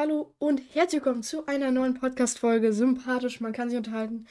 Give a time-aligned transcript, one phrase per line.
[0.00, 2.72] Hallo und herzlich willkommen zu einer neuen Podcast-Folge.
[2.72, 4.28] Sympathisch, man kann sich unterhalten.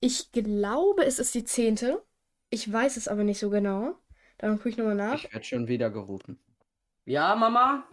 [0.00, 2.04] Ich glaube, es ist die zehnte.
[2.50, 3.94] Ich weiß es aber nicht so genau.
[4.38, 5.14] Dann gucke ich nochmal nach.
[5.14, 6.40] Ich werde schon wieder gerufen.
[7.04, 7.86] Ja, Mama?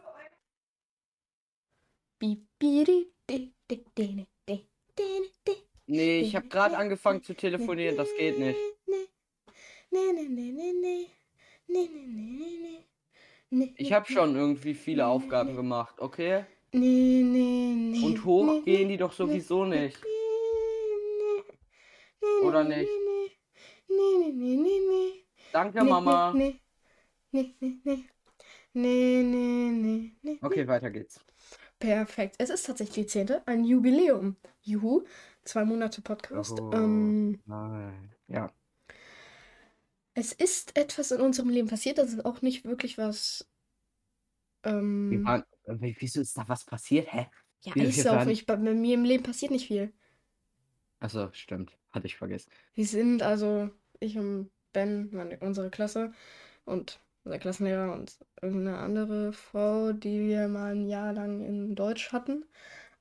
[5.85, 8.57] Nee, ich habe gerade angefangen zu telefonieren, das geht nicht.
[13.75, 16.45] Ich habe schon irgendwie viele Aufgaben gemacht, okay?
[16.73, 18.05] Nee, nee, nee.
[18.05, 19.97] Und hoch gehen die doch sowieso nicht.
[22.43, 22.89] Oder nicht?
[23.87, 25.25] Nee, nee, nee, nee, nee.
[25.51, 26.33] Danke, Mama.
[26.33, 26.59] Nee,
[27.31, 28.05] nee, nee, nee.
[28.73, 30.39] Nee, nee, nee, nee.
[30.41, 31.23] Okay, weiter geht's.
[31.77, 32.35] Perfekt.
[32.39, 34.37] Es ist tatsächlich die zehnte, ein Jubiläum.
[34.61, 35.03] Juhu.
[35.43, 36.59] Zwei Monate Podcast.
[36.59, 38.15] Oh, Ähm, nein.
[38.27, 38.49] Ja.
[40.15, 41.97] es ist etwas in unserem Leben passiert.
[41.97, 43.47] Das ist auch nicht wirklich was.
[44.63, 47.11] Wir Ähm, waren, äh, wieso ist da was passiert?
[47.11, 47.27] Hä?
[47.63, 48.29] ja, Eislaufen.
[48.29, 49.93] Ich, bei bei mir im Leben passiert nicht viel.
[50.99, 51.77] Achso, stimmt.
[51.91, 52.49] Hatte ich vergessen.
[52.73, 56.13] Wir sind also, ich und Ben, meine, unsere Klasse
[56.65, 62.11] und unser Klassenlehrer und irgendeine andere Frau, die wir mal ein Jahr lang in Deutsch
[62.11, 62.45] hatten,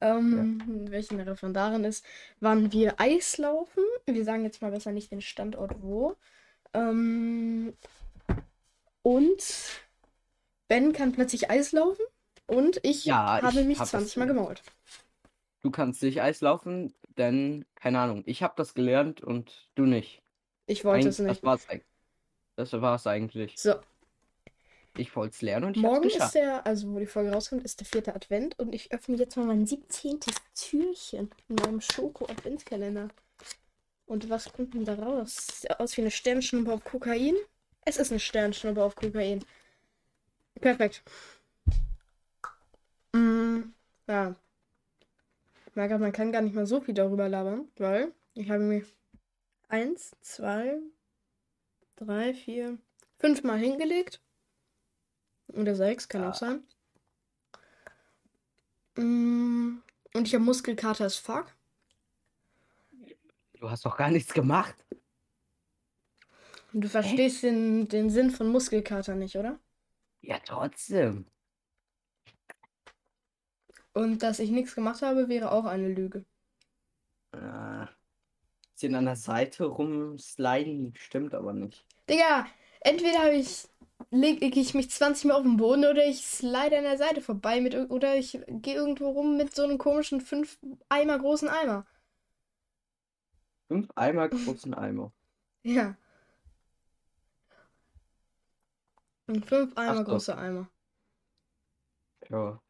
[0.00, 0.60] ähm,
[0.90, 2.04] welche eine Referendarin ist,
[2.40, 3.84] waren wir Eislaufen.
[4.06, 6.16] Wir sagen jetzt mal besser nicht den Standort wo.
[6.74, 7.74] Ähm,
[9.02, 9.82] und
[10.68, 12.04] Ben kann plötzlich Eislaufen
[12.52, 14.62] und ich Ja, ich habe mich hab 20 das Mal gemault.
[15.62, 20.22] Du kannst nicht Eislaufen, denn, keine Ahnung, ich habe das gelernt und du nicht.
[20.66, 21.30] Ich wollte Eig- es nicht.
[21.30, 21.66] Das war's.
[22.56, 23.56] Das war's eigentlich.
[23.58, 23.74] So,
[24.96, 27.80] Ich wollte es lernen und ich Morgen ist der, also wo die Folge rauskommt, ist
[27.80, 30.32] der vierte Advent und ich öffne jetzt mal mein 17.
[30.54, 33.08] Türchen in meinem Schoko-Adventskalender.
[34.06, 35.36] Und was kommt denn da raus?
[35.60, 37.34] Sieht aus wie eine Sternschnuppe auf Kokain?
[37.84, 39.44] Es ist eine Sternschnuppe auf Kokain.
[40.60, 41.02] Perfekt.
[44.06, 44.34] Ja.
[45.66, 48.84] Ich merke, man kann gar nicht mal so viel darüber labern, weil ich habe mir
[49.68, 50.78] eins, zwei,
[51.96, 52.78] drei, vier,
[53.18, 54.20] fünf Mal hingelegt.
[55.54, 56.62] Oder sechs, kann auch sein.
[58.96, 59.82] Mm,
[60.14, 61.46] Und ich habe Muskelkater as fuck.
[63.54, 64.74] Du hast doch gar nichts gemacht.
[66.72, 69.58] Und du verstehst den, den Sinn von Muskelkater nicht, oder?
[70.22, 71.26] Ja, trotzdem.
[73.94, 76.24] Und dass ich nichts gemacht habe, wäre auch eine Lüge.
[77.32, 77.86] Äh,
[78.82, 81.84] bisschen an der Seite rumsliden, stimmt aber nicht.
[82.08, 82.46] Digga,
[82.80, 83.68] entweder habe ich
[84.10, 87.60] lege ich mich 20 Mal auf den Boden oder ich slide an der Seite vorbei
[87.60, 91.86] mit oder ich gehe irgendwo rum mit so einem komischen fünf Eimer großen Eimer.
[93.68, 95.12] Fünf Eimer großen Eimer.
[95.64, 95.96] Ja.
[99.28, 100.04] Und fünf Eimer so.
[100.04, 100.68] große Eimer.
[102.28, 102.60] Ja.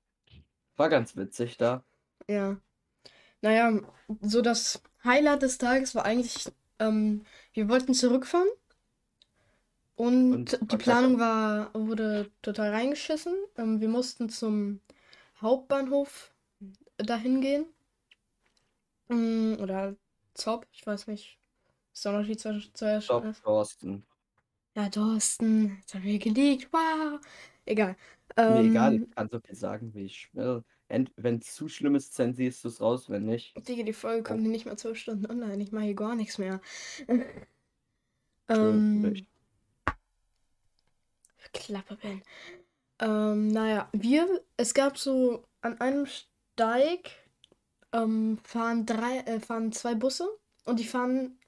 [0.77, 1.84] War ganz witzig da.
[2.28, 2.56] Ja.
[3.43, 3.81] Naja,
[4.21, 6.47] so das Highlight des Tages war eigentlich,
[6.78, 7.25] ähm,
[7.55, 8.49] wir wollten zurückfahren
[9.97, 13.34] und, Und die Planung war, wurde total reingeschissen.
[13.56, 14.81] Ähm, wir mussten zum
[15.41, 16.33] Hauptbahnhof
[16.97, 17.66] dahin gehen.
[19.09, 19.97] Mm, Oder
[20.34, 21.39] Zopp, ich weiß nicht.
[21.93, 24.04] Ist der Unterschied zwischen zwischen- Stopp, Thorsten.
[24.75, 27.21] Ja, Dorsten, jetzt haben wir geleakt, wow.
[27.65, 27.97] Egal.
[28.37, 30.65] Mir Ähm, egal, ich kann so viel sagen, wie ich will.
[31.17, 33.56] Wenn es zu schlimm ist, zensierst du es raus, wenn nicht.
[33.67, 35.62] Digga, die Folge kommt hier nicht mal zwölf Stunden online.
[35.62, 36.61] Ich mache hier gar nichts mehr.
[38.49, 39.27] Ähm.
[41.53, 42.22] Klappe, Ben.
[42.99, 47.11] Ähm, naja, wir, es gab so an einem Steig
[47.93, 50.28] ähm, fahren drei, äh, fahren zwei Busse
[50.65, 51.39] und die fahren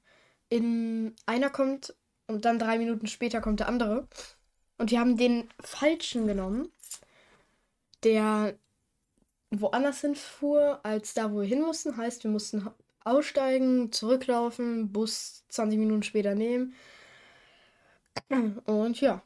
[0.49, 1.95] in, einer kommt
[2.27, 4.07] und dann drei Minuten später kommt der andere.
[4.77, 6.71] Und die haben den falschen genommen,
[8.03, 8.57] der
[9.51, 11.97] woanders hinfuhr, als da, wo wir hin mussten.
[11.97, 12.69] Heißt, wir mussten
[13.03, 16.75] aussteigen, zurücklaufen, Bus 20 Minuten später nehmen.
[18.65, 19.23] Und ja.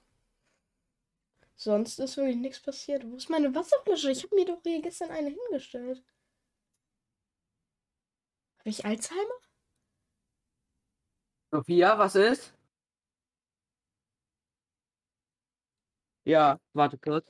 [1.55, 3.05] Sonst ist wirklich nichts passiert.
[3.09, 4.11] Wo ist meine Wasserflasche?
[4.11, 6.03] Ich habe mir doch hier gestern eine hingestellt.
[8.59, 9.39] Habe ich Alzheimer?
[11.51, 12.53] Sophia, was ist?
[16.29, 17.25] Ja, warte kurz.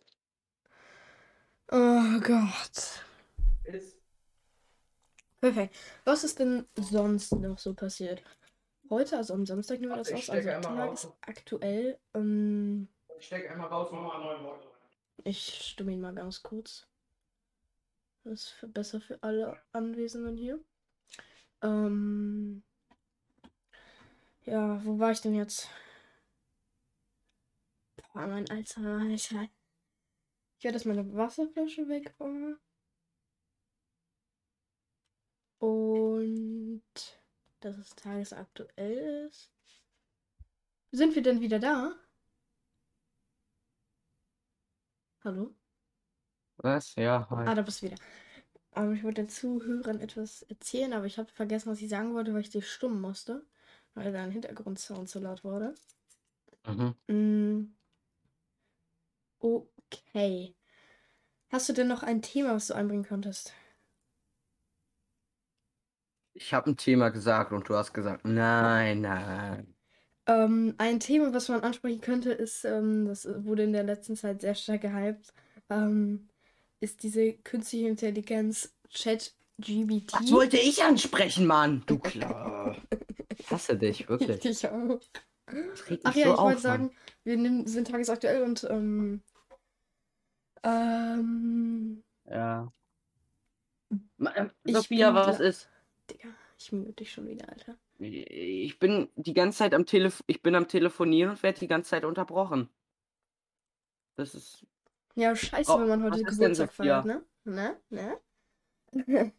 [1.71, 3.05] Oh Gott.
[3.63, 3.95] Ist.
[5.39, 5.73] Perfekt.
[6.03, 8.21] Was ist denn sonst noch so passiert?
[8.89, 11.07] Heute, also am Samstag nehmen wir das Warte, ich aus, also stecke einmal raus.
[11.23, 11.97] tagesaktuell.
[12.13, 14.59] Ähm, Ich steck einmal raus und mach mal
[15.23, 16.85] ich stimme ihn mal ganz kurz.
[18.25, 20.59] Das ist für, besser für alle Anwesenden hier.
[21.61, 22.63] Ähm,
[24.43, 25.69] ja, wo war ich denn jetzt?
[28.19, 29.47] Boah, mein Alter, Alter.
[30.57, 32.13] Ich werde jetzt meine Wasserflasche weg.
[35.59, 36.81] Und
[37.61, 39.53] dass es tagesaktuell ist.
[40.91, 41.95] Sind wir denn wieder da?
[45.23, 45.55] Hallo?
[46.57, 46.95] Was?
[46.95, 47.55] Ja, Ah, hi.
[47.55, 47.95] da bist du wieder.
[48.75, 52.33] Ähm, ich wollte den Zuhörern etwas erzählen, aber ich habe vergessen, was ich sagen wollte,
[52.33, 53.45] weil ich dich stummen musste,
[53.93, 55.73] weil dein Hintergrundsound so laut wurde.
[57.07, 57.78] Mhm.
[59.55, 60.55] Okay.
[61.51, 63.53] Hast du denn noch ein Thema, was du einbringen könntest?
[66.33, 69.75] Ich habe ein Thema gesagt und du hast gesagt, nein, nein.
[70.27, 74.41] Ähm, ein Thema, was man ansprechen könnte, ist, ähm, das wurde in der letzten Zeit
[74.41, 75.33] sehr stark gehypt,
[75.69, 76.29] ähm,
[76.79, 80.13] ist diese künstliche Intelligenz ChatGPT.
[80.13, 81.83] Das wollte ich ansprechen, Mann.
[81.87, 82.77] Du klar.
[83.37, 84.45] Ich hasse dich, wirklich.
[84.45, 84.99] Ich auch.
[85.47, 86.91] Das regt Ach ja, so ich auf, wollte sagen,
[87.23, 88.67] wir sind tagesaktuell und
[90.63, 92.03] ähm.
[92.25, 92.71] Ja.
[94.35, 95.69] Ähm, Ich Sophia, bin was ist?
[96.09, 97.75] Digga, ich mute dich schon wieder, Alter.
[97.99, 101.89] Ich bin die ganze Zeit am Telef ich bin am Telefonieren und werde die ganze
[101.89, 102.69] Zeit unterbrochen.
[104.15, 104.65] Das ist.
[105.15, 107.23] Ja, scheiße, Oh, wenn man heute Geburtstag feiert, ne?
[107.43, 107.77] Ne?
[107.89, 108.17] Ne?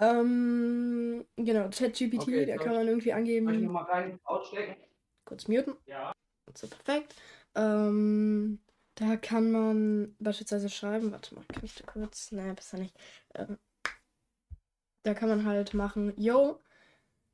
[0.00, 4.76] ähm, genau, ChatGPT, Okay, da kann ich- man irgendwie angeben, mal rein ausstecken?
[5.24, 5.74] kurz muten.
[5.86, 6.12] Ja.
[6.54, 7.14] So, perfekt.
[7.54, 8.60] Ähm,
[8.94, 12.96] da kann man beispielsweise schreiben, warte mal, kann ich da kurz, naja, besser nicht.
[13.34, 13.58] Ähm,
[15.04, 16.60] da kann man halt machen, yo,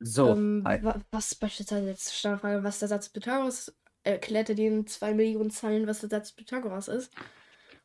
[0.01, 4.87] So, ähm, wa was beispielsweise jetzt Standardfrage, was der Satz Pythagoras, erklärt er dir in
[4.87, 7.13] zwei Millionen Zeilen, was der Satz Pythagoras ist.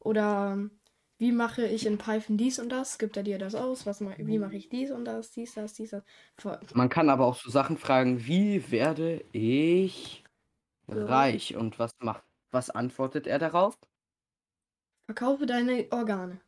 [0.00, 0.80] Oder ähm,
[1.18, 2.98] wie mache ich in Python dies und das?
[2.98, 3.86] Gibt er dir das aus?
[3.86, 6.04] Was ma wie mache ich dies und das, dies, das, dies, das?
[6.38, 10.24] Ver Man kann aber auch so Sachen fragen, wie werde ich
[10.92, 11.34] Ja.
[11.34, 11.56] reich?
[11.56, 12.24] Und was macht,
[12.54, 13.78] was antwortet er darauf?
[15.06, 16.40] verkaufe deine Organe.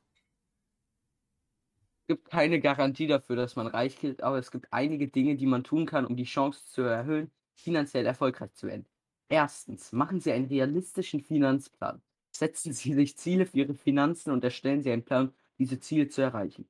[2.00, 5.46] Es gibt keine Garantie dafür, dass man reich wird, aber es gibt einige Dinge, die
[5.46, 8.86] man tun kann, um die Chance zu erhöhen, finanziell erfolgreich zu werden.
[9.28, 12.00] Erstens, machen Sie einen realistischen Finanzplan.
[12.30, 16.22] Setzen Sie sich Ziele für Ihre Finanzen und erstellen Sie einen Plan, diese Ziele zu
[16.22, 16.68] erreichen.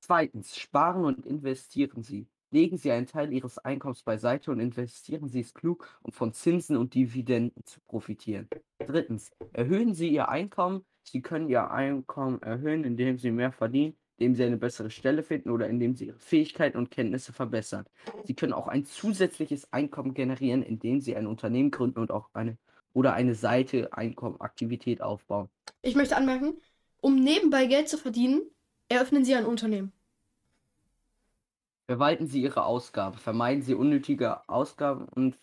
[0.00, 2.26] Zweitens, sparen und investieren Sie.
[2.52, 6.76] Legen Sie einen Teil Ihres Einkommens beiseite und investieren Sie es klug, um von Zinsen
[6.76, 8.46] und Dividenden zu profitieren.
[8.78, 10.84] Drittens, erhöhen Sie Ihr Einkommen.
[11.02, 15.48] Sie können Ihr Einkommen erhöhen, indem Sie mehr verdienen, indem Sie eine bessere Stelle finden
[15.48, 17.86] oder indem Sie Ihre Fähigkeiten und Kenntnisse verbessern.
[18.24, 22.58] Sie können auch ein zusätzliches Einkommen generieren, indem Sie ein Unternehmen gründen und auch eine
[22.92, 25.48] oder eine Seite Einkommenaktivität aufbauen.
[25.80, 26.58] Ich möchte anmerken,
[27.00, 28.42] um nebenbei Geld zu verdienen,
[28.90, 29.92] eröffnen Sie ein Unternehmen.
[31.92, 35.36] Verwalten Sie Ihre Ausgaben, vermeiden Sie unnötige Ausgaben und,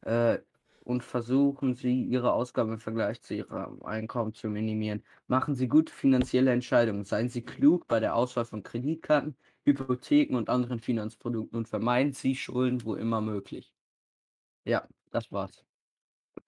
[0.00, 0.38] äh,
[0.84, 5.04] und versuchen Sie, Ihre Ausgaben im Vergleich zu Ihrem Einkommen zu minimieren.
[5.26, 7.04] Machen Sie gute finanzielle Entscheidungen.
[7.04, 9.36] Seien Sie klug bei der Auswahl von Kreditkarten,
[9.66, 13.74] Hypotheken und anderen Finanzprodukten und vermeiden Sie Schulden, wo immer möglich.
[14.64, 15.62] Ja, das war's.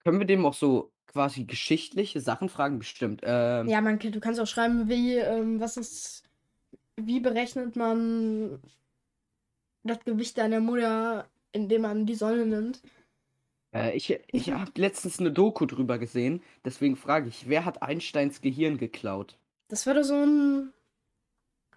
[0.03, 2.79] Können wir dem auch so quasi geschichtliche Sachen fragen?
[2.79, 3.21] Bestimmt.
[3.23, 6.23] Ähm, Ja, man, du kannst auch schreiben, wie, ähm, was ist,
[6.95, 8.59] wie berechnet man
[9.89, 12.81] das Gewicht deiner Mutter, indem man die Sonne nimmt.
[13.73, 18.41] Äh, ich ich habe letztens eine Doku drüber gesehen, deswegen frage ich, wer hat Einsteins
[18.41, 19.37] Gehirn geklaut?
[19.67, 20.73] Das war doch so ein.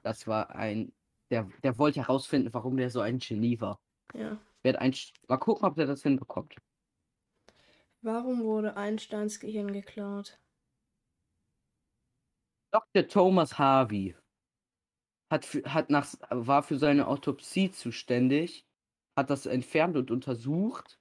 [0.02, 0.92] Das war ein,
[1.30, 3.78] der, der wollte herausfinden, warum der so ein Genie war.
[4.14, 4.38] Ja.
[4.62, 6.56] Wer hat Einst Mal gucken, ob der das hinbekommt.
[8.00, 10.38] Warum wurde Einsteins Gehirn geklaut?
[12.72, 13.06] Dr.
[13.06, 14.14] Thomas Harvey
[15.32, 18.66] hat, hat nach, war für seine Autopsie zuständig,
[19.16, 21.00] hat das entfernt und untersucht.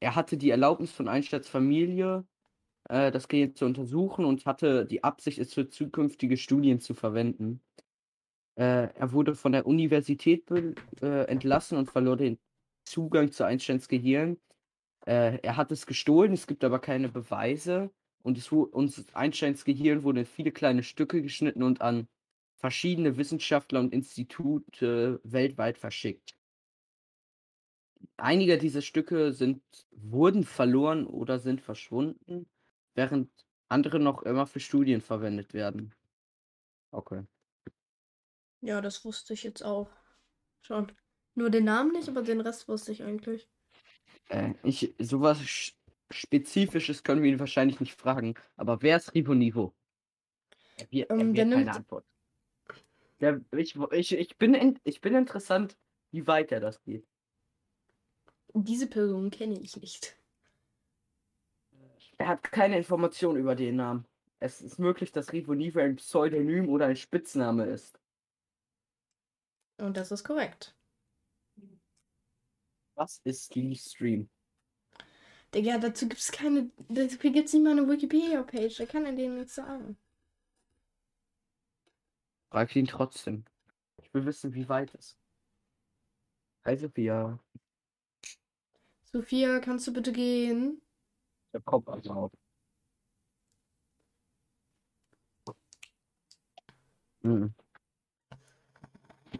[0.00, 2.26] Er hatte die Erlaubnis von Einsteins Familie,
[2.88, 7.62] äh, das Gehirn zu untersuchen und hatte die Absicht, es für zukünftige Studien zu verwenden.
[8.56, 10.50] Äh, er wurde von der Universität
[11.00, 12.38] äh, entlassen und verlor den
[12.84, 14.38] Zugang zu Einsteins Gehirn.
[15.06, 17.90] Äh, er hat es gestohlen, es gibt aber keine Beweise.
[18.22, 22.08] Und, es, und Einsteins Gehirn wurde in viele kleine Stücke geschnitten und an
[22.64, 26.34] verschiedene Wissenschaftler und Institute weltweit verschickt.
[28.16, 32.48] Einige dieser Stücke sind, wurden verloren oder sind verschwunden,
[32.94, 33.30] während
[33.68, 35.94] andere noch immer für Studien verwendet werden.
[36.90, 37.24] Okay.
[38.62, 39.90] Ja, das wusste ich jetzt auch.
[40.62, 40.90] Schon.
[41.34, 43.46] Nur den Namen nicht, aber den Rest wusste ich eigentlich.
[44.30, 45.74] Äh, ich, sowas Sch-
[46.10, 49.74] Spezifisches können wir ihn wahrscheinlich nicht fragen, aber wer ist Ribonivo?
[50.78, 52.06] Er wird, er Ähm, der wird keine nimmt- Antwort.
[53.20, 55.76] Der, ich, ich, ich, bin in, ich bin interessant,
[56.10, 57.06] wie weit er das geht.
[58.52, 60.16] Diese Person kenne ich nicht.
[62.18, 64.06] Er hat keine Information über den Namen.
[64.38, 67.98] Es ist möglich, dass Ribonivo ein Pseudonym oder ein Spitzname ist.
[69.78, 70.76] Und das ist korrekt.
[72.94, 74.28] Was ist Stream?
[75.52, 76.70] Digga, dazu gibt es keine.
[76.88, 78.76] Dafür gibt es nicht mal eine Wikipedia-Page.
[78.76, 79.96] Da kann er denen nichts sagen.
[82.54, 83.44] Frag ihn trotzdem.
[84.00, 85.18] Ich will wissen, wie weit es.
[86.64, 87.36] Hi Sophia.
[89.02, 90.80] Sophia, kannst du bitte gehen?
[91.52, 92.30] Der Kopf auf.
[97.24, 97.52] Hm.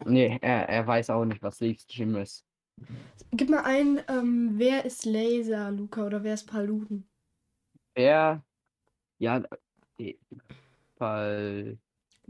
[0.05, 2.43] Nee, er, er weiß auch nicht, was Livestream ist.
[3.31, 7.07] Gib mal ein, ähm, wer ist Laser, Luca, oder wer ist Paluten?
[7.93, 8.43] Wer?
[9.19, 9.41] Ja,
[9.99, 10.17] äh,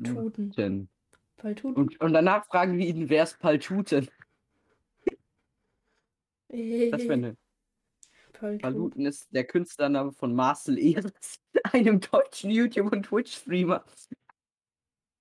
[0.02, 0.90] Paltuten.
[1.38, 1.76] Paltuten.
[1.76, 4.10] Und, und danach fragen wir ihn, wer ist Paltuten?
[6.50, 7.38] Das wäre eine.
[8.34, 8.62] Paltuten.
[8.62, 11.40] Paluten ist der Künstlername von Marcel Ehres,
[11.72, 13.84] einem deutschen YouTube- und Twitch-Streamer.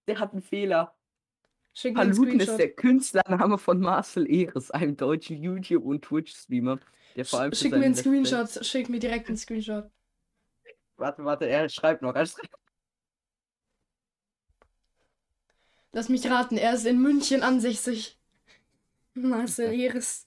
[0.07, 0.95] Der hat einen Fehler.
[1.73, 6.79] Schick Paluten ist der Künstlername von Marcel Ehres, einem deutschen YouTube- und Twitch-Streamer,
[7.17, 8.65] der vor allem für Schick mir einen Screenshot.
[8.65, 9.91] Schick mir direkt einen Screenshot.
[10.97, 12.15] Warte, warte, er schreibt noch.
[12.15, 12.51] Er schreibt...
[15.95, 18.19] Lass mich raten, er ist in München ansässig.
[19.15, 20.27] Marcel Eres.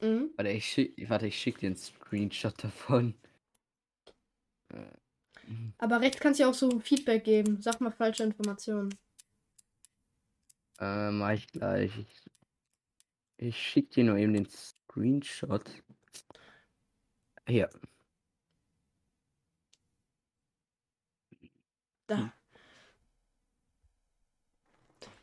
[0.00, 0.30] Mhm.
[0.36, 3.14] Warte, ich schick, warte, ich schick dir einen Screenshot davon.
[4.68, 4.92] Äh,
[5.78, 7.60] Aber rechts kannst du ja auch so Feedback geben.
[7.60, 8.96] Sag mal falsche Informationen.
[10.80, 11.90] Äh, mach ich gleich.
[11.98, 12.22] Ich,
[13.38, 15.68] ich schick dir nur eben den Screenshot.
[17.48, 17.68] Hier.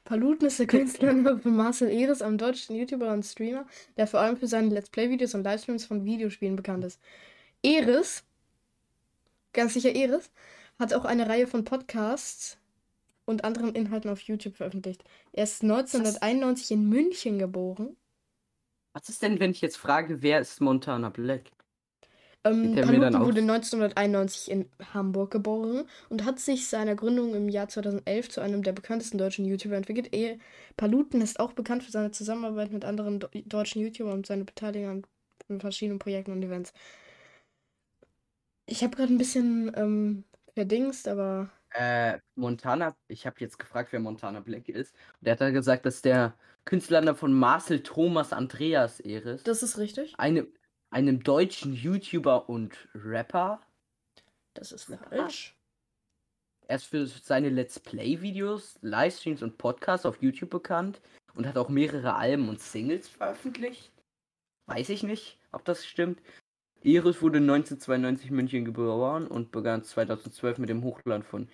[0.06, 3.66] Paluten ist der Künstlername von Marcel Eres, einem deutschen YouTuber und Streamer,
[3.98, 7.02] der vor allem für seine Let's Play-Videos und Livestreams von Videospielen bekannt ist.
[7.64, 8.24] Eres,
[9.52, 10.32] ganz sicher Eres,
[10.78, 12.60] hat auch eine Reihe von Podcasts
[13.26, 15.04] und anderen Inhalten auf YouTube veröffentlicht.
[15.34, 17.98] Er ist 1991 in München geboren.
[18.94, 21.50] Was ist denn, wenn ich jetzt frage, wer ist Montana Black?
[22.46, 28.30] Ähm, Paluten wurde 1991 in Hamburg geboren und hat sich seiner Gründung im Jahr 2011
[28.30, 30.14] zu einem der bekanntesten deutschen YouTuber entwickelt.
[30.14, 30.38] Eh,
[30.78, 35.08] Paluten ist auch bekannt für seine Zusammenarbeit mit anderen do deutschen YouTubern und seine Beteiligung
[35.50, 36.72] an verschiedenen Projekten und Events.
[38.68, 40.24] Ich habe gerade ein bisschen ähm,
[40.54, 44.94] verdingst, aber Äh, Montana, ich habe jetzt gefragt, wer Montana Black ist.
[45.20, 49.78] Und der hat dann gesagt, dass der Künstlername von Marcel Thomas Andreas Eres, das ist
[49.78, 50.16] richtig.
[50.18, 50.48] einem,
[50.96, 53.60] einem deutschen YouTuber und Rapper.
[54.54, 55.54] Das ist falsch.
[56.70, 61.02] Er ist für seine Let's Play-Videos, Livestreams und Podcasts auf YouTube bekannt
[61.34, 63.92] und hat auch mehrere Alben und Singles veröffentlicht.
[64.68, 66.22] Weiß ich nicht, ob das stimmt.
[66.82, 71.50] Eris wurde 1992 in München geboren und begann 2012 mit dem Hochladen von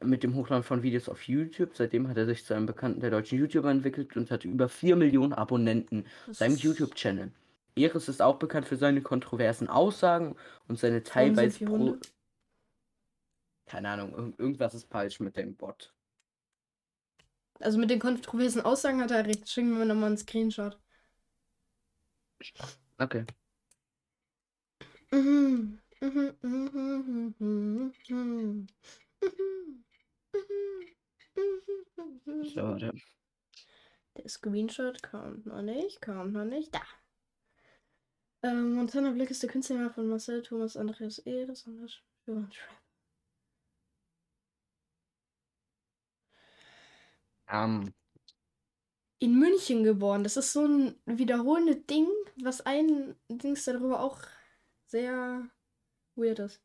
[0.00, 1.76] mit dem Hochladen von Videos auf YouTube.
[1.76, 4.96] Seitdem hat er sich zu einem bekannten der deutschen YouTuber entwickelt und hat über 4
[4.96, 7.30] Millionen Abonnenten Das seinem YouTube-Channel.
[7.78, 11.96] Eris ist auch bekannt für seine kontroversen Aussagen und seine teilweise pro
[13.66, 15.92] keine Ahnung, irg- irgendwas ist falsch mit dem Bot.
[17.60, 19.48] Also mit den kontroversen Aussagen hat er recht.
[19.48, 20.78] Schicken wir nochmal einen Screenshot.
[22.98, 23.26] Okay.
[25.10, 25.80] Mhm.
[26.00, 28.66] Mhm, mhm, mhm, mhm, mhm.
[29.20, 29.84] Mhm,
[31.36, 32.44] mhm, mhm.
[32.44, 32.76] So.
[34.16, 36.74] Der Screenshot kommt noch nicht, kommt noch nicht.
[36.74, 36.80] Da.
[38.42, 41.62] Ähm, Montana Black ist der Künstler von Marcel Thomas Andreas und das
[42.24, 42.78] für Trap.
[47.48, 47.92] Ähm,
[49.20, 50.22] In München geboren.
[50.22, 54.20] Das ist so ein wiederholendes Ding, was ein Dings darüber auch
[54.86, 55.48] sehr
[56.14, 56.62] weird ist.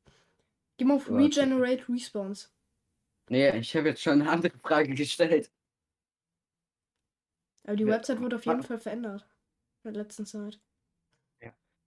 [0.78, 1.42] Geh mal auf Warte.
[1.42, 2.50] Regenerate Response.
[3.30, 5.52] nee, ich habe jetzt schon eine andere Frage gestellt.
[7.66, 9.26] Aber die Website wurde auf jeden Fall verändert.
[9.84, 10.60] In der letzten Zeit.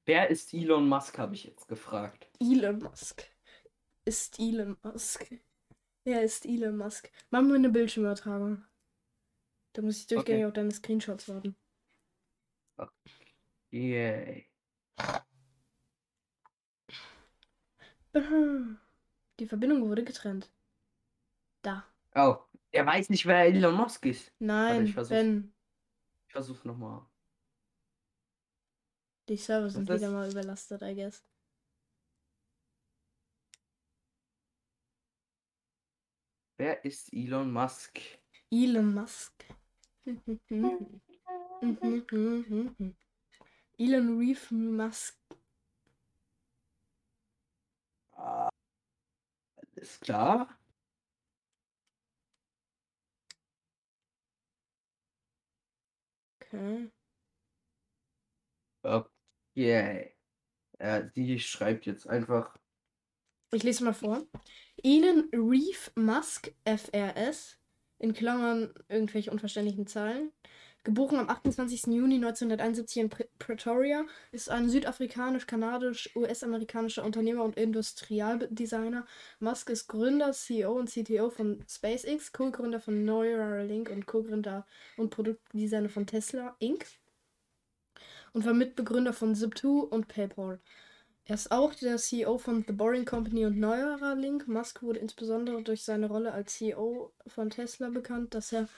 [0.06, 2.28] Wer ist Elon Musk, habe ich jetzt gefragt.
[2.40, 3.24] Elon Musk.
[4.04, 5.26] Ist Elon Musk.
[6.04, 7.10] Wer ist Elon Musk?
[7.30, 8.64] Machen wir eine Bildschirmübertragung.
[9.72, 10.46] Da muss ich durchgängig Okay.
[10.46, 11.56] auf deine Screenshots warten.
[13.70, 14.48] Yay.
[19.40, 20.50] Die Verbindung wurde getrennt.
[21.62, 21.84] Da.
[22.14, 22.36] Oh,
[22.70, 24.32] er weiß nicht, wer Elon Musk ist.
[24.38, 24.94] Nein, ich.
[25.08, 25.52] Ben.
[26.28, 27.04] Ich versuch's nochmal.
[29.28, 31.24] Die Server sind wieder mal überlastet, I guess.
[36.58, 38.00] Wer ist Elon Musk?
[38.50, 39.44] Elon Musk.
[43.78, 45.18] Elon Reef Musk.
[48.12, 48.48] Ah,
[49.76, 50.48] alles klar.
[56.40, 56.90] Okay.
[58.84, 59.06] Ja,
[59.56, 62.56] die schreibt jetzt einfach.
[63.52, 64.26] Ich lese mal vor.
[64.82, 67.56] Elon Reef Musk, FRS,
[67.98, 70.32] in Klammern irgendwelche unverständlichen Zahlen,
[70.84, 71.86] geboren am 28.
[71.86, 79.06] Juni 1971 in Pre Pretoria, ist ein südafrikanisch-kanadisch-US-amerikanischer Unternehmer und Industrialdesigner.
[79.40, 84.66] Musk ist Gründer, CEO und CTO von SpaceX, Co-Gründer von Neuralink und Co-Gründer
[84.98, 86.84] und Produktdesigner von Tesla Inc.
[88.36, 90.60] und war Mitbegründer von Zip2 und PayPal.
[91.24, 94.46] Er ist auch der CEO von The Boring Company und Neuralink.
[94.46, 98.68] Musk wurde insbesondere durch seine Rolle als CEO von Tesla bekannt, dass er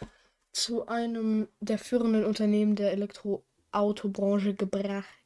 [0.52, 4.54] zu einem der führenden Unternehmen der Elektroautobranche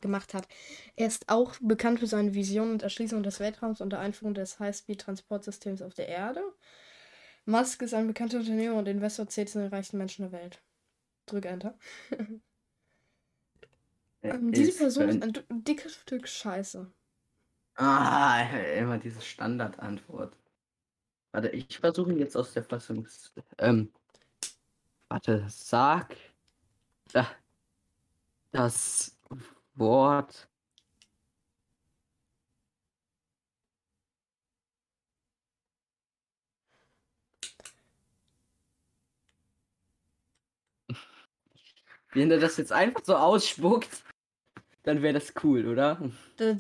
[0.00, 0.48] gemacht hat.
[0.96, 4.58] Er ist auch bekannt für seine Vision und Erschließung des Weltraums und der Einführung des
[4.58, 6.42] High-Speed-Transportsystems auf der Erde.
[7.44, 10.62] Musk ist ein bekannter Unternehmer und Investor, zählt zu den reichsten Menschen der Welt.
[11.26, 11.78] Drück Enter.
[14.22, 16.90] ähm, diese Person ist ein dickes Stück Scheiße.
[17.76, 18.42] Ah,
[18.76, 20.36] immer diese Standardantwort.
[21.32, 23.08] Warte, ich versuche jetzt aus der Fassung.
[23.58, 23.90] Ähm,
[25.08, 26.14] warte, sag
[27.12, 27.26] da,
[28.50, 29.18] das
[29.74, 30.48] Wort.
[42.14, 44.04] Wenn er das jetzt einfach so ausspuckt,
[44.82, 46.10] dann wäre das cool, oder?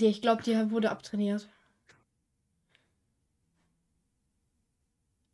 [0.00, 1.48] Ich glaube, die wurde abtrainiert.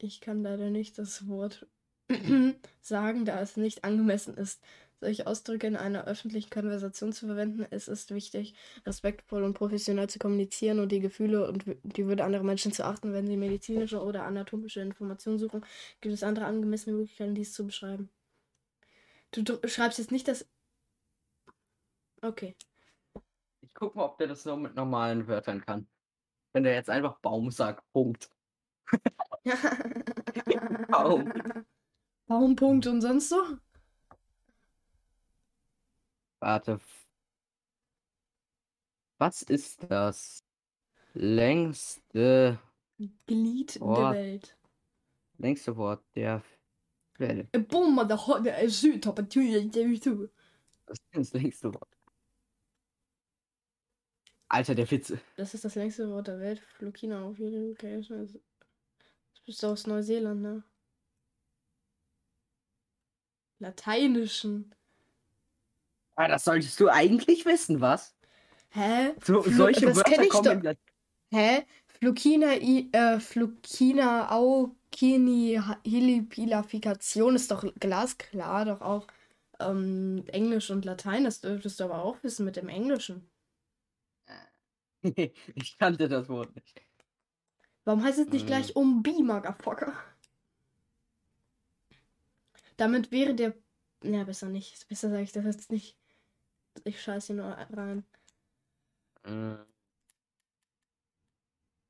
[0.00, 1.66] Ich kann leider nicht das Wort
[2.80, 4.62] sagen, da es nicht angemessen ist,
[5.00, 7.66] solche Ausdrücke in einer öffentlichen Konversation zu verwenden.
[7.70, 8.54] Es ist wichtig,
[8.86, 13.12] respektvoll und professionell zu kommunizieren und die Gefühle und die Würde anderer Menschen zu achten,
[13.12, 15.64] wenn sie medizinische oder anatomische Informationen suchen.
[16.00, 18.08] Gibt es andere angemessene Möglichkeiten, dies zu beschreiben?
[19.30, 20.46] Du schreibst jetzt nicht das.
[22.22, 22.56] Okay.
[23.78, 25.86] Ich guck mal, ob der das nur mit normalen Wörtern kann.
[26.52, 28.28] Wenn der jetzt einfach Baum sagt, Punkt.
[30.88, 31.32] Baum.
[32.26, 33.36] Baum, Punkt und sonst so?
[36.40, 36.80] Warte.
[39.18, 40.42] Was ist das
[41.14, 42.58] längste
[43.28, 44.58] Glied Wort, der Welt?
[45.36, 46.42] Längste Wort der
[47.18, 47.48] Welt.
[47.68, 49.22] Bomber der, der Südtoppe.
[49.22, 51.97] Das ist das längste Wort.
[54.48, 55.20] Alter, der Witze.
[55.36, 56.60] Das ist das längste Wort der Welt.
[56.78, 58.26] Flukina auf jede Location.
[58.26, 60.62] Das bist du aus Neuseeland, ne?
[63.58, 64.74] Lateinischen.
[66.16, 68.14] Ah, das solltest du eigentlich wissen, was?
[68.70, 69.12] Hä?
[69.24, 70.74] So, solche das Wörter ich kommen doch.
[71.30, 71.64] Hä?
[71.86, 79.06] Flukina, I, äh, Flukina, Aukini, Hilipilafikation ist doch glasklar, doch auch
[79.58, 83.28] ähm, Englisch und Latein, das dürftest du aber auch wissen mit dem Englischen.
[85.02, 86.80] Ich kannte das Wort nicht.
[87.84, 88.46] Warum heißt es nicht hm.
[88.46, 89.92] gleich Umbi, Motherfucker?
[92.76, 93.54] Damit wäre der.
[94.02, 94.88] Ja, besser nicht.
[94.88, 95.96] Besser sage ich das jetzt nicht.
[96.84, 98.04] Ich scheiße nur rein.
[99.24, 99.58] Hm.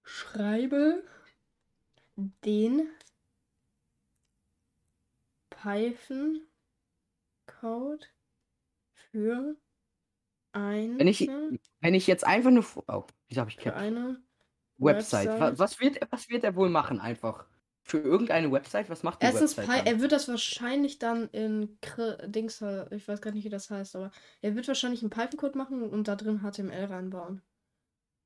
[0.02, 1.02] Schreibe
[2.16, 2.88] den
[5.50, 6.46] Python
[7.46, 8.06] Code
[9.10, 9.56] für
[10.58, 10.98] ein.
[10.98, 11.28] Wenn ich,
[11.80, 12.64] wenn ich jetzt einfach nur.
[12.88, 14.20] Oh, wieso habe ich Für eine
[14.78, 15.28] Website.
[15.28, 15.58] Website.
[15.58, 17.46] Was, wird, was wird er wohl machen einfach?
[17.82, 18.90] Für irgendeine Website?
[18.90, 19.86] Was macht die Erstens, Website?
[19.86, 21.78] er wird das wahrscheinlich dann in
[22.26, 24.10] Dings, ich weiß gar nicht, wie das heißt, aber
[24.42, 27.40] er wird wahrscheinlich einen Python-Code machen und da drin HTML reinbauen.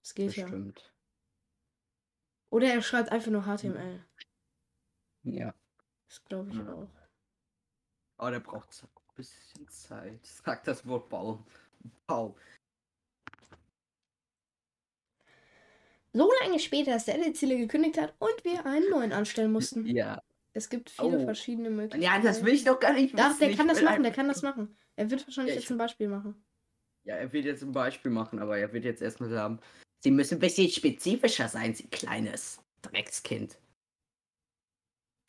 [0.03, 0.81] Das geht Bestimmt.
[0.81, 0.87] ja.
[2.51, 4.05] Oder er schreibt einfach nur HTML.
[5.23, 5.55] Ja.
[6.09, 6.73] Das glaube ich ja.
[6.73, 6.88] auch.
[8.16, 10.27] Aber der braucht ein bisschen Zeit.
[10.27, 11.45] Sag das Wort Bau.
[12.07, 12.37] Bau.
[16.12, 19.87] So lange später, dass der Ziele gekündigt hat und wir einen neuen anstellen mussten.
[19.87, 20.23] Ja.
[20.53, 21.25] Es gibt viele oh.
[21.25, 22.03] verschiedene Möglichkeiten.
[22.03, 23.18] Ja, das will ich doch gar nicht.
[23.18, 24.77] Doch, der kann das machen, der kann das machen.
[24.97, 26.45] Er wird wahrscheinlich ja, jetzt ein Beispiel machen.
[27.05, 29.61] Ja, er wird jetzt ein Beispiel machen, aber er wird jetzt erstmal sagen,
[30.01, 33.59] Sie müssen ein bisschen spezifischer sein, Sie kleines Dreckskind.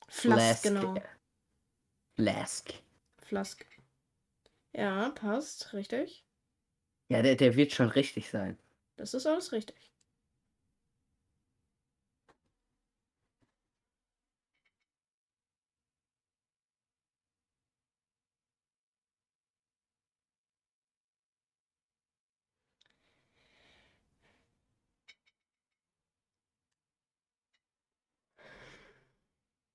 [0.10, 0.96] Flask, genau.
[2.16, 2.74] Flask.
[3.22, 3.66] Flask.
[4.74, 6.23] Ja, passt, richtig.
[7.14, 8.58] Ja, der, der wird schon richtig sein.
[8.96, 9.92] Das ist alles richtig.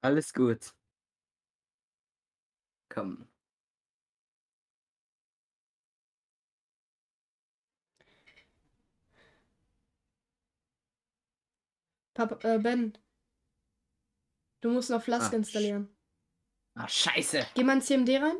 [0.02, 0.74] Alles gut.
[2.90, 3.28] Komm.
[12.18, 12.98] Papa, äh, Ben.
[14.60, 15.88] Du musst noch Flask Ah, installieren.
[16.74, 17.46] Ah, scheiße.
[17.54, 18.36] Geh mal ins CMD rein.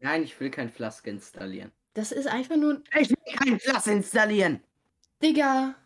[0.00, 1.70] Nein, ich will kein Flask installieren.
[1.94, 3.02] Das ist einfach nur ein.
[3.02, 4.64] Ich will kein Flask installieren.
[5.22, 5.76] Digga.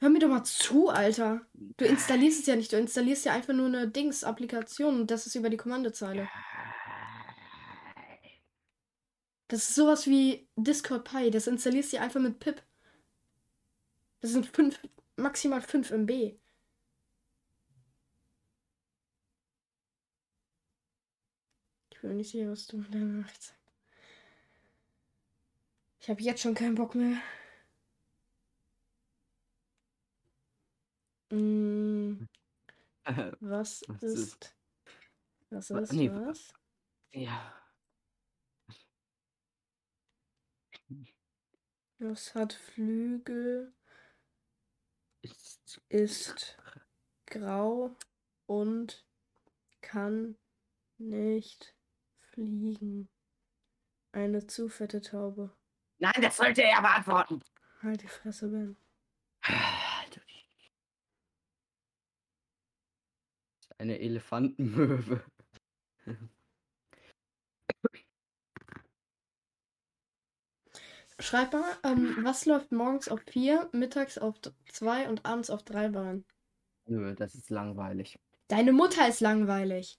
[0.00, 1.42] Hör mir doch mal zu, Alter.
[1.52, 2.72] Du installierst es ja nicht.
[2.72, 6.28] Du installierst ja einfach nur eine Dings-Applikation und das ist über die Kommandozeile.
[9.48, 11.30] Das ist sowas wie Discord Pi.
[11.30, 12.62] Das installierst du ja einfach mit pip.
[14.20, 14.78] Das sind fünf,
[15.18, 16.38] maximal 5 MB.
[21.90, 23.54] Ich bin mir nicht sicher, was du mit deiner Nachricht sagst.
[26.00, 27.20] Ich habe jetzt schon keinen Bock mehr.
[31.30, 32.26] Mm,
[33.40, 34.32] was Was ist.
[34.34, 34.54] ist-
[35.50, 36.52] Was Wa- ist nee, was?
[37.12, 37.54] ja.
[42.00, 43.72] Was hat Flügel,
[45.88, 46.58] Ist
[47.26, 47.96] grau
[48.46, 49.04] und
[49.80, 50.36] kann
[50.98, 51.74] nicht
[52.18, 53.08] fliegen.
[54.12, 55.54] Eine zu fette Taube.
[55.98, 57.42] Nein, das sollte er beantworten.
[57.82, 58.76] Halt die Fresse, Ben.
[59.46, 60.20] Die-
[63.78, 65.22] Eine Elefantenmöwe.
[71.20, 74.36] Schreib mal, ähm, was läuft morgens auf 4, mittags auf
[74.72, 76.24] 2 und abends auf 3 Bahn?
[76.86, 78.18] Nö, das ist langweilig.
[78.48, 79.98] Deine Mutter ist langweilig.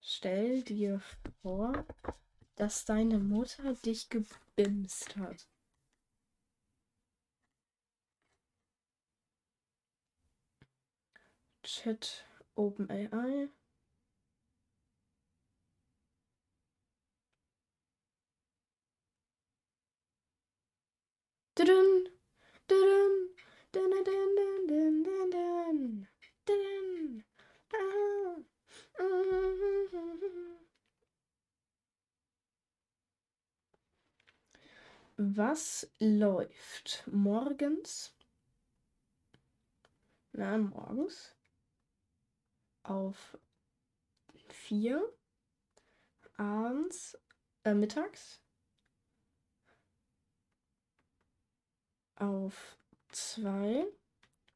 [0.00, 1.00] Stell dir
[1.42, 1.86] vor,
[2.56, 5.46] dass deine Mutter dich gebimst hat.
[11.62, 12.24] Chat
[12.56, 13.50] OpenAI.
[35.16, 38.14] Was läuft morgens?
[40.30, 41.34] Na, morgens
[42.84, 43.36] auf
[44.48, 45.02] 4,
[46.36, 47.18] abends,
[47.64, 48.40] äh, mittags
[52.20, 52.78] auf
[53.10, 53.86] 2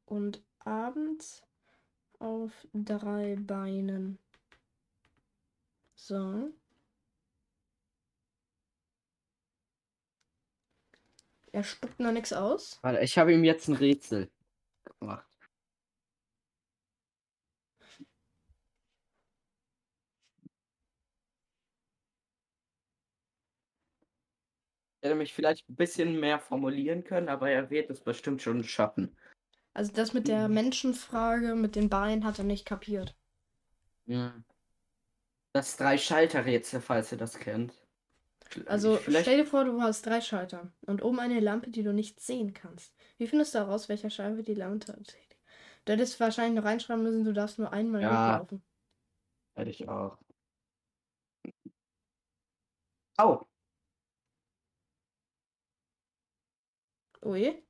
[0.07, 1.42] und abends
[2.18, 4.18] auf drei Beinen.
[5.94, 6.53] So.
[11.53, 12.79] Er spuckt noch nichts aus.
[12.83, 14.31] Warte, ich habe ihm jetzt ein Rätsel
[14.98, 15.32] gemacht.
[25.03, 29.15] Hätte mich vielleicht ein bisschen mehr formulieren können, aber er wird es bestimmt schon schaffen.
[29.75, 30.49] Also das mit der.
[30.49, 33.17] Menschenfrage mit den Beinen hat er nicht kapiert.
[34.07, 34.35] Ja.
[35.53, 37.75] Das Drei-Schalter-Rätsel, falls ihr das kennt.
[38.67, 41.93] Also vielleicht, stell dir vor, du hast drei Schalter und oben eine Lampe, die du
[41.93, 42.95] nicht sehen kannst.
[43.19, 45.15] Wie findest du heraus, welcher Scheibe die Lampe hat?
[45.85, 48.38] Du hättest wahrscheinlich noch reinschreiben müssen, du darfst nur einmal Ja.
[48.38, 48.62] hochlaufen.
[49.55, 50.19] hätte ich auch.
[53.19, 53.47] Au!
[57.23, 57.63] Ui.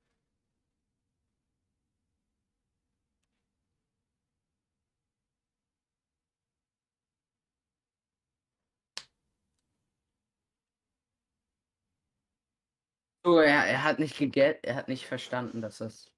[13.24, 16.08] Oh, er, er hat nicht geget, er hat nicht verstanden, dass das.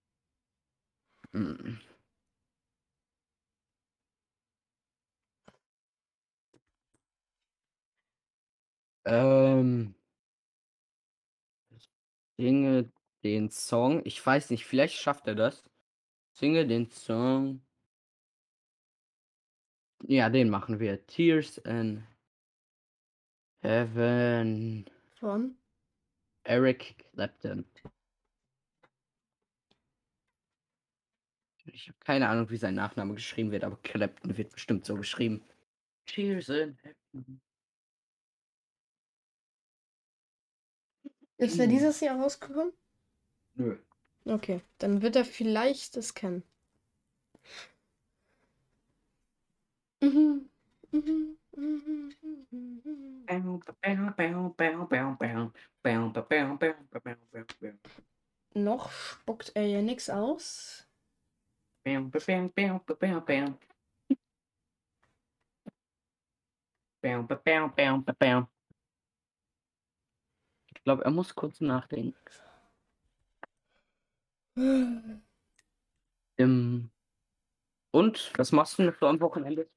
[1.34, 1.78] Mm.
[9.06, 9.94] Ähm.
[12.38, 12.90] Singe
[13.24, 14.02] den Song.
[14.04, 15.64] Ich weiß nicht, vielleicht schafft er das.
[16.32, 17.62] Singe den Song.
[20.06, 21.06] Ja, den machen wir.
[21.06, 22.06] Tears in
[23.62, 24.84] Heaven.
[25.18, 25.56] Von?
[26.44, 27.64] Eric Clapton.
[31.66, 35.42] Ich habe keine Ahnung, wie sein Nachname geschrieben wird, aber Clapton wird bestimmt so geschrieben.
[36.04, 37.40] Tears in Heaven.
[41.38, 42.72] Ist er dieses Jahr rausgekommen?
[43.56, 43.76] Nö.
[44.26, 46.42] Okay, dann wird er vielleicht das kennen.
[50.00, 50.48] Mhm.
[50.92, 51.36] Mhm.
[58.54, 60.86] Noch spuckt er ja nichts aus.
[70.74, 72.14] Ich glaube, er muss kurz nachdenken.
[76.38, 76.90] Ähm,
[77.92, 79.68] und was machst du noch so am Wochenende?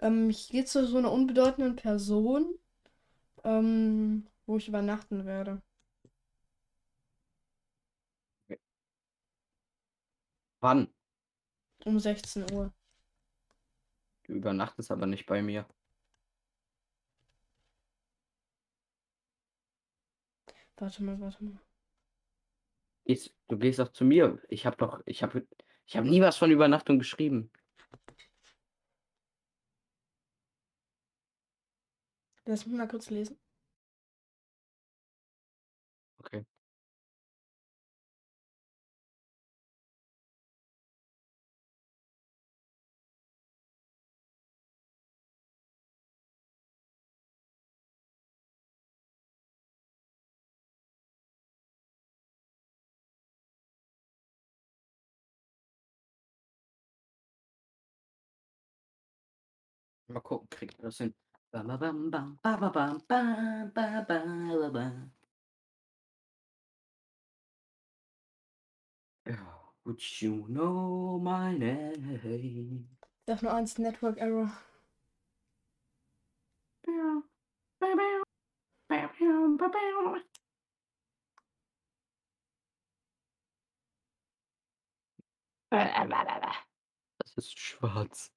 [0.00, 2.54] Ähm, ich gehe zu so einer unbedeutenden Person,
[3.44, 5.62] ähm, wo ich übernachten werde.
[10.60, 10.88] Wann?
[11.86, 12.72] Um 16 Uhr.
[14.24, 15.66] Du übernachtest aber nicht bei mir.
[20.78, 21.58] Warte mal, warte mal.
[23.08, 24.38] Gehst, du gehst auch zu mir.
[24.50, 25.46] Ich habe doch, ich habe,
[25.86, 27.50] ich habe nie was von Übernachtung geschrieben.
[32.44, 33.38] Lass mich mal kurz lesen.
[60.08, 61.14] Mal gucken, kriegt man das hin.
[61.50, 65.12] Bam, bam, bam, bam, bam, bam, bam, bam, bam.
[69.26, 72.88] Ja, Would you know my name?
[73.26, 74.50] Sag nur eins, Network Error.
[87.18, 88.30] Das ist schwarz.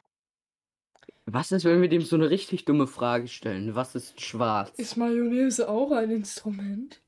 [1.25, 3.75] Was ist, wenn wir dem so eine richtig dumme Frage stellen?
[3.75, 4.71] Was ist schwarz?
[4.77, 7.01] Ist Mayonnaise auch ein Instrument?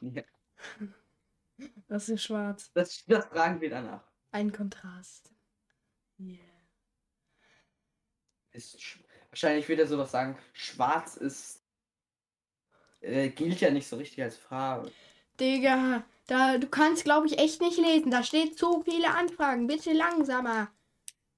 [0.00, 0.22] Ja,
[1.88, 2.70] Das ist schwarz.
[2.74, 4.04] das, das fragen wir danach.
[4.30, 5.32] Ein Kontrast.
[6.20, 6.38] Yeah.
[8.52, 8.98] Ist, sch-
[9.30, 10.38] wahrscheinlich wird er sowas sagen.
[10.52, 11.62] Schwarz ist.
[13.00, 14.90] Äh, gilt ja nicht so richtig als Farbe.
[15.40, 18.10] Digga, da, du kannst, glaube ich, echt nicht lesen.
[18.10, 19.66] Da steht zu viele Anfragen.
[19.66, 20.68] Bitte langsamer.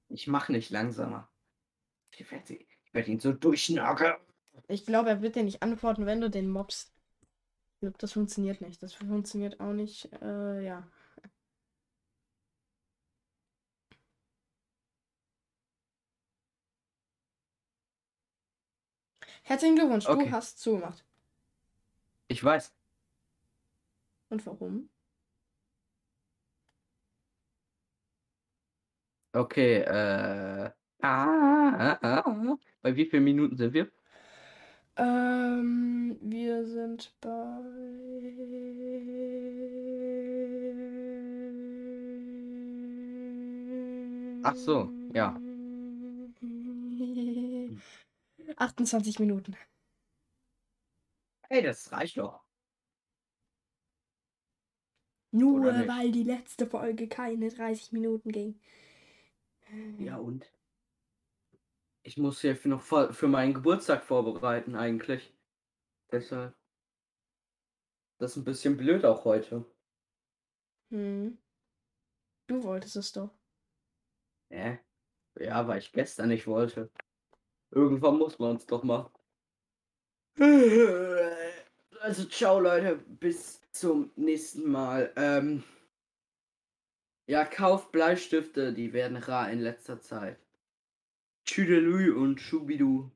[0.09, 1.27] Ich mache nicht langsamer.
[2.17, 4.15] Ich werde ich werd ihn so durchnageln.
[4.67, 6.91] Ich glaube, er wird dir nicht antworten, wenn du den mobst.
[7.75, 8.81] Ich glaube, das funktioniert nicht.
[8.83, 10.09] Das funktioniert auch nicht.
[10.21, 10.87] Äh, ja.
[19.43, 20.25] Herzlichen Glückwunsch, Okay.
[20.25, 21.03] du hast zugemacht.
[22.27, 22.73] Ich weiß.
[24.29, 24.89] Und warum?
[29.33, 30.71] Okay, äh.
[31.01, 32.57] Ah, ah, ah.
[32.81, 33.91] Bei wie vielen Minuten sind wir?
[34.97, 37.31] Ähm, wir sind bei.
[44.43, 45.39] Ach so, ja.
[48.57, 49.55] 28 Minuten.
[51.49, 52.43] Hey, das reicht doch.
[55.31, 55.87] Nur Oder nicht?
[55.87, 58.59] weil die letzte Folge keine 30 Minuten ging.
[59.99, 60.51] Ja, und?
[62.03, 65.33] Ich muss ja für noch für meinen Geburtstag vorbereiten, eigentlich.
[66.11, 66.55] Deshalb.
[68.17, 69.65] Das ist ein bisschen blöd auch heute.
[70.89, 71.37] Hm.
[72.47, 73.31] Du wolltest es doch.
[74.49, 74.79] Hä?
[75.39, 76.89] Ja, weil ich gestern nicht wollte.
[77.71, 79.11] Irgendwann muss man es doch machen.
[82.01, 82.95] Also, ciao, Leute.
[82.95, 85.13] Bis zum nächsten Mal.
[85.15, 85.63] Ähm,
[87.27, 90.39] ja, kauft Bleistifte, die werden rar in letzter Zeit.
[91.45, 93.11] Tschüdelü und Schubidu.